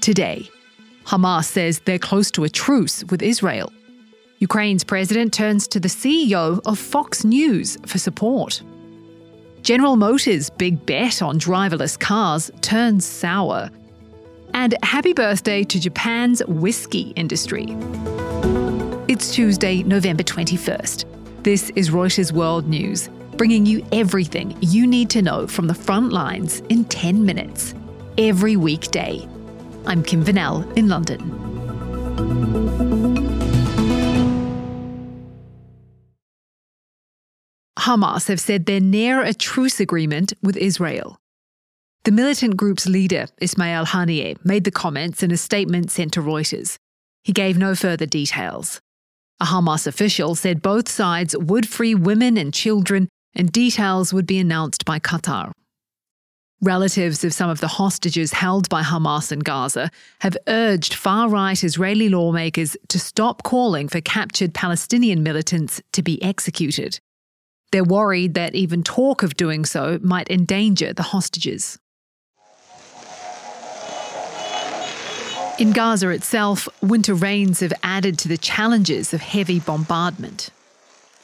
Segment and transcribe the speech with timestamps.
[0.00, 0.48] today.
[1.04, 3.72] Hamas says they're close to a truce with Israel.
[4.38, 8.62] Ukraine's president turns to the CEO of Fox News for support.
[9.62, 13.70] General Motors' big bet on driverless cars turns sour.
[14.54, 17.66] And happy birthday to Japan's whiskey industry.
[19.08, 21.04] It's Tuesday, November 21st.
[21.42, 26.12] This is Reuters World News, bringing you everything you need to know from the front
[26.12, 27.74] lines in 10 minutes,
[28.16, 29.28] every weekday.
[29.86, 31.18] I'm Kim Vanell in London.
[37.78, 41.18] Hamas have said they're near a truce agreement with Israel.
[42.04, 46.76] The militant group's leader, Ismail Haniyeh, made the comments in a statement sent to Reuters.
[47.24, 48.80] He gave no further details.
[49.40, 54.38] A Hamas official said both sides would free women and children, and details would be
[54.38, 55.52] announced by Qatar.
[56.62, 61.64] Relatives of some of the hostages held by Hamas in Gaza have urged far right
[61.64, 67.00] Israeli lawmakers to stop calling for captured Palestinian militants to be executed.
[67.72, 71.78] They're worried that even talk of doing so might endanger the hostages.
[75.58, 80.50] In Gaza itself, winter rains have added to the challenges of heavy bombardment.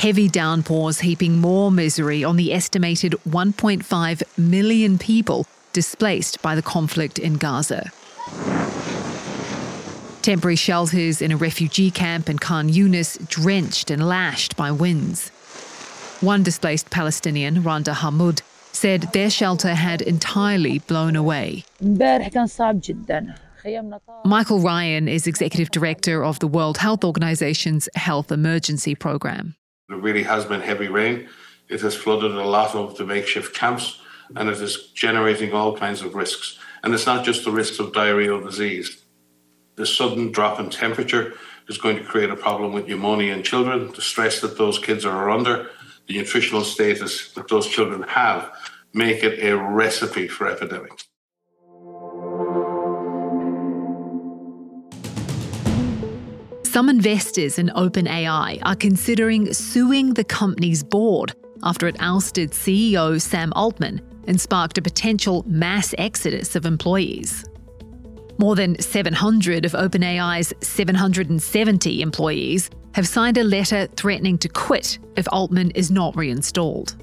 [0.00, 7.18] Heavy downpours heaping more misery on the estimated 1.5 million people displaced by the conflict
[7.18, 7.90] in Gaza.
[10.22, 15.28] Temporary shelters in a refugee camp in Khan Yunis drenched and lashed by winds.
[16.22, 18.40] One displaced Palestinian, Randa Hamoud,
[18.72, 21.66] said their shelter had entirely blown away.
[24.24, 29.56] Michael Ryan is executive director of the World Health Organization's Health Emergency Program.
[29.90, 31.28] There really has been heavy rain.
[31.68, 34.00] It has flooded a lot of the makeshift camps
[34.36, 36.60] and it is generating all kinds of risks.
[36.84, 39.04] And it's not just the risks of diarrheal disease.
[39.74, 41.34] The sudden drop in temperature
[41.68, 45.04] is going to create a problem with pneumonia in children, the stress that those kids
[45.04, 45.70] are under,
[46.06, 48.52] the nutritional status that those children have
[48.94, 51.09] make it a recipe for epidemics.
[56.80, 63.52] Some investors in OpenAI are considering suing the company's board after it ousted CEO Sam
[63.54, 67.44] Altman and sparked a potential mass exodus of employees.
[68.38, 75.28] More than 700 of OpenAI's 770 employees have signed a letter threatening to quit if
[75.30, 76.96] Altman is not reinstalled.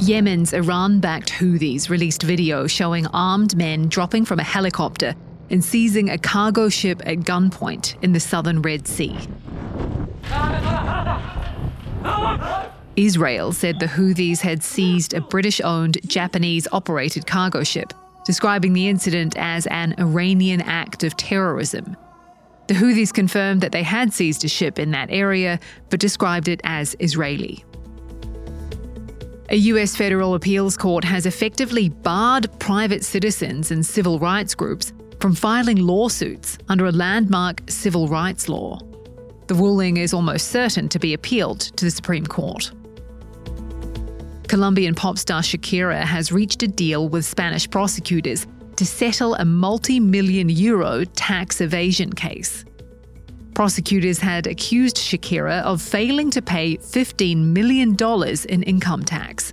[0.00, 5.14] Yemen's Iran backed Houthis released video showing armed men dropping from a helicopter
[5.50, 9.14] and seizing a cargo ship at gunpoint in the southern Red Sea.
[12.96, 17.92] Israel said the Houthis had seized a British owned, Japanese operated cargo ship
[18.24, 21.96] describing the incident as an Iranian act of terrorism.
[22.68, 25.58] The Houthis confirmed that they had seized a ship in that area,
[25.88, 27.64] but described it as Israeli.
[29.52, 35.34] A US federal appeals court has effectively barred private citizens and civil rights groups from
[35.34, 38.78] filing lawsuits under a landmark civil rights law.
[39.48, 42.70] The ruling is almost certain to be appealed to the Supreme Court.
[44.46, 48.46] Colombian pop star Shakira has reached a deal with Spanish prosecutors
[48.76, 52.64] to settle a multi million euro tax evasion case.
[53.60, 57.94] Prosecutors had accused Shakira of failing to pay $15 million
[58.48, 59.52] in income tax.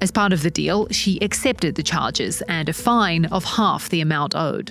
[0.00, 4.00] As part of the deal, she accepted the charges and a fine of half the
[4.00, 4.70] amount owed.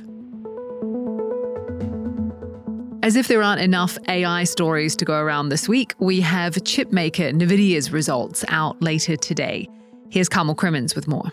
[3.03, 7.31] As if there aren't enough AI stories to go around this week, we have chipmaker
[7.31, 9.69] Nvidia's results out later today.
[10.09, 11.31] Here's Carmel Crimmins with more.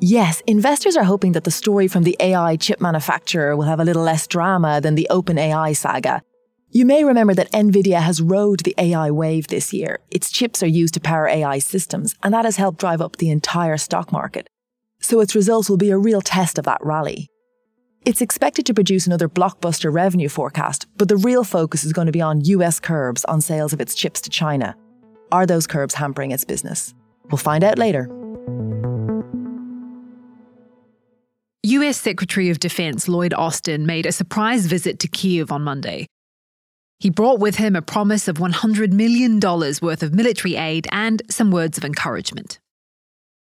[0.00, 3.84] Yes, investors are hoping that the story from the AI chip manufacturer will have a
[3.84, 6.22] little less drama than the OpenAI saga.
[6.74, 10.00] You may remember that Nvidia has rode the AI wave this year.
[10.10, 13.28] Its chips are used to power AI systems, and that has helped drive up the
[13.28, 14.48] entire stock market.
[14.98, 17.28] So its results will be a real test of that rally.
[18.06, 22.12] It's expected to produce another blockbuster revenue forecast, but the real focus is going to
[22.12, 24.74] be on US curbs on sales of its chips to China.
[25.30, 26.94] Are those curbs hampering its business?
[27.30, 28.08] We'll find out later.
[31.64, 36.06] US Secretary of Defense Lloyd Austin made a surprise visit to Kiev on Monday.
[37.02, 41.50] He brought with him a promise of $100 million worth of military aid and some
[41.50, 42.60] words of encouragement.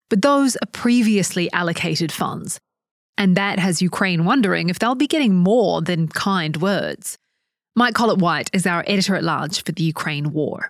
[0.10, 2.58] But those are previously allocated funds,
[3.18, 7.18] and that has Ukraine wondering if they'll be getting more than kind words.
[7.76, 10.70] Mike Collett White is our editor at large for the Ukraine war.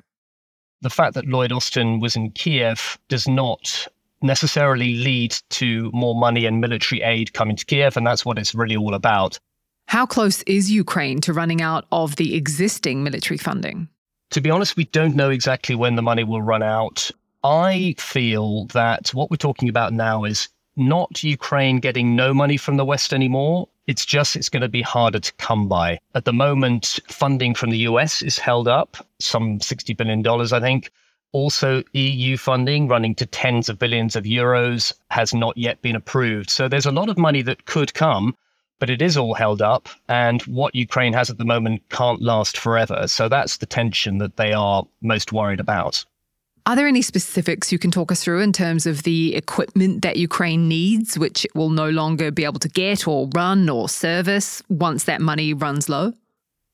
[0.82, 3.88] The fact that Lloyd Austin was in Kiev does not
[4.24, 8.56] necessarily lead to more money and military aid coming to Kiev, and that's what it's
[8.56, 9.38] really all about.
[9.90, 13.90] How close is Ukraine to running out of the existing military funding?
[14.30, 17.10] To be honest, we don't know exactly when the money will run out.
[17.44, 22.78] I feel that what we're talking about now is not Ukraine getting no money from
[22.78, 23.68] the West anymore.
[23.88, 25.98] It's just it's going to be harder to come by.
[26.14, 30.92] At the moment, funding from the US is held up, some $60 billion, I think.
[31.32, 36.52] Also, EU funding running to tens of billions of euros has not yet been approved.
[36.52, 38.36] So there's a lot of money that could come,
[38.80, 39.90] but it is all held up.
[40.08, 43.08] And what Ukraine has at the moment can't last forever.
[43.08, 46.06] So that's the tension that they are most worried about.
[46.66, 50.18] Are there any specifics you can talk us through in terms of the equipment that
[50.18, 54.62] Ukraine needs, which it will no longer be able to get or run or service
[54.70, 56.14] once that money runs low?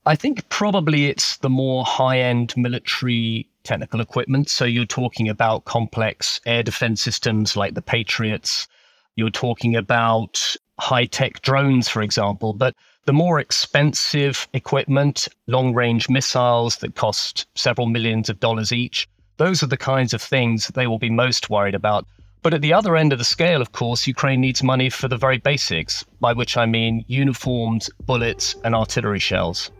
[0.06, 4.50] I think probably it's the more high end military technical equipment.
[4.50, 8.68] So you're talking about complex air defense systems like the Patriots.
[9.16, 12.54] You're talking about high tech drones, for example.
[12.54, 12.75] But
[13.06, 19.07] the more expensive equipment, long range missiles that cost several millions of dollars each,
[19.38, 22.06] those are the kinds of things they will be most worried about.
[22.42, 25.18] But at the other end of the scale, of course, Ukraine needs money for the
[25.18, 29.71] very basics, by which I mean uniforms, bullets, and artillery shells.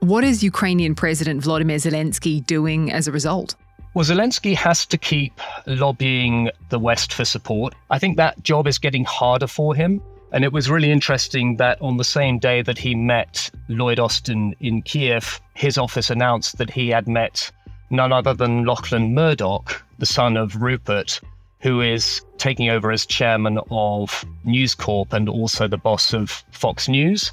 [0.00, 3.54] What is Ukrainian President Volodymyr Zelensky doing as a result?
[3.94, 7.74] Well, Zelensky has to keep lobbying the West for support.
[7.90, 10.02] I think that job is getting harder for him.
[10.34, 14.56] And it was really interesting that on the same day that he met Lloyd Austin
[14.58, 17.52] in Kiev, his office announced that he had met
[17.90, 21.20] none other than Lachlan Murdoch, the son of Rupert,
[21.60, 26.88] who is taking over as chairman of News Corp and also the boss of Fox
[26.88, 27.30] News.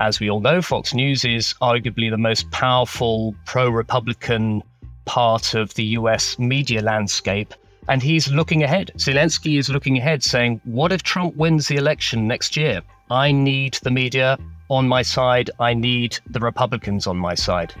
[0.00, 4.64] As we all know, Fox News is arguably the most powerful pro Republican
[5.04, 7.54] part of the US media landscape.
[7.90, 8.92] And he's looking ahead.
[8.98, 12.82] Zelensky is looking ahead, saying, What if Trump wins the election next year?
[13.10, 14.38] I need the media
[14.68, 15.50] on my side.
[15.58, 17.74] I need the Republicans on my side.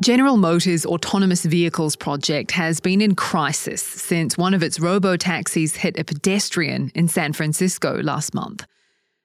[0.00, 5.74] General Motors' autonomous vehicles project has been in crisis since one of its robo taxis
[5.74, 8.64] hit a pedestrian in San Francisco last month.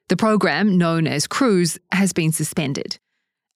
[0.08, 2.98] The program, known as Cruise, has been suspended.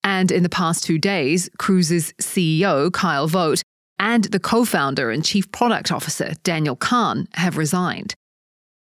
[0.03, 3.63] And in the past two days, Cruise's CEO, Kyle Vogt,
[3.99, 8.15] and the co founder and chief product officer, Daniel Kan, have resigned.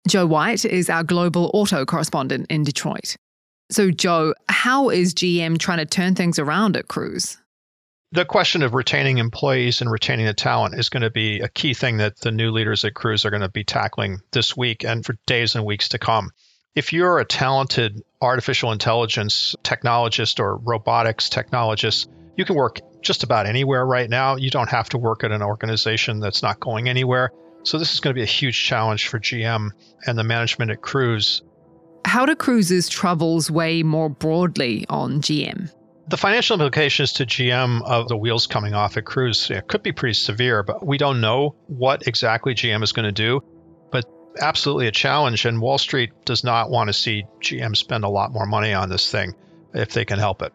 [0.09, 3.17] Joe White is our global auto correspondent in Detroit.
[3.71, 7.37] So, Joe, how is GM trying to turn things around at Cruise?
[8.13, 11.75] The question of retaining employees and retaining the talent is going to be a key
[11.75, 15.07] thing that the new leaders at Cruise are going to be tackling this week and
[15.07, 16.31] for days and weeks to come
[16.75, 22.07] if you're a talented artificial intelligence technologist or robotics technologist,
[22.41, 24.37] you can work just about anywhere right now.
[24.37, 27.33] You don't have to work at an organization that's not going anywhere.
[27.65, 29.69] So, this is going to be a huge challenge for GM
[30.07, 31.43] and the management at Cruise.
[32.07, 35.71] How do Cruise's troubles weigh more broadly on GM?
[36.09, 40.15] The financial implications to GM of the wheels coming off at Cruise could be pretty
[40.15, 43.43] severe, but we don't know what exactly GM is going to do
[43.93, 44.07] But
[44.41, 48.33] absolutely a challenge, and Wall Street does not want to see GM spend a lot
[48.33, 49.35] more money on this thing
[49.75, 50.55] if they can help it.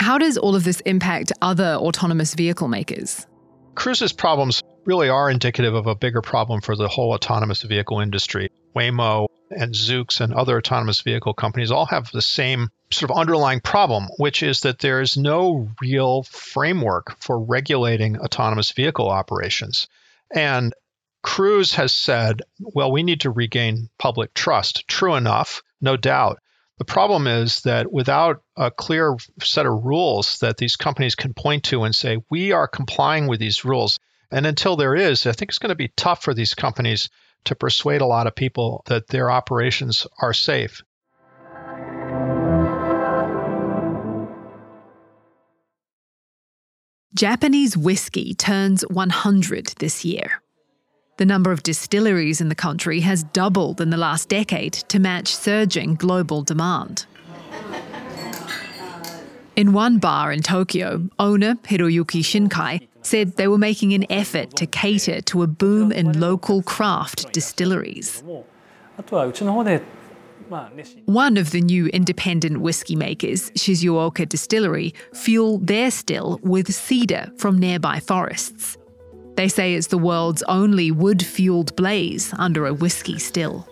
[0.00, 3.26] How does all of this impact other autonomous vehicle makers?
[3.74, 8.50] Cruise's problems really are indicative of a bigger problem for the whole autonomous vehicle industry.
[8.74, 13.60] Waymo and Zoox and other autonomous vehicle companies all have the same sort of underlying
[13.60, 19.88] problem, which is that there is no real framework for regulating autonomous vehicle operations.
[20.34, 20.72] And
[21.22, 24.86] Cruise has said, well, we need to regain public trust.
[24.86, 26.38] True enough, no doubt.
[26.78, 31.64] The problem is that without a clear set of rules that these companies can point
[31.64, 33.98] to and say, we are complying with these rules,
[34.30, 37.08] and until there is, I think it's going to be tough for these companies
[37.44, 40.82] to persuade a lot of people that their operations are safe.
[47.14, 50.42] Japanese whiskey turns 100 this year.
[51.18, 55.34] The number of distilleries in the country has doubled in the last decade to match
[55.34, 57.06] surging global demand.
[59.56, 64.66] In one bar in Tokyo, owner Hiroyuki Shinkai said they were making an effort to
[64.66, 68.22] cater to a boom in local craft distilleries.
[71.06, 77.58] One of the new independent whiskey makers, Shizuoka Distillery, fuel their still with cedar from
[77.58, 78.76] nearby forests.
[79.36, 83.68] They say it's the world's only wood fueled blaze under a whiskey still.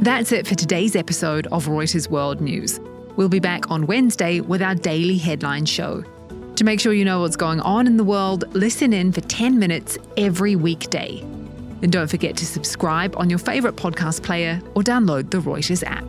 [0.00, 2.78] That's it for today's episode of Reuters World News.
[3.16, 6.04] We'll be back on Wednesday with our daily headline show.
[6.54, 9.58] To make sure you know what's going on in the world, listen in for 10
[9.58, 11.18] minutes every weekday.
[11.82, 16.04] And don't forget to subscribe on your favourite podcast player or download the Reuters app.